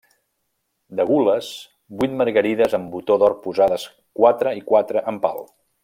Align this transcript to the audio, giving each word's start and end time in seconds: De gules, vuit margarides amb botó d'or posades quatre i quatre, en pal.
De 0.99 1.05
gules, 1.09 1.49
vuit 1.99 2.15
margarides 2.23 2.73
amb 2.79 2.89
botó 2.95 3.19
d'or 3.25 3.37
posades 3.45 3.87
quatre 4.23 4.57
i 4.63 4.65
quatre, 4.73 5.07
en 5.15 5.23
pal. 5.29 5.45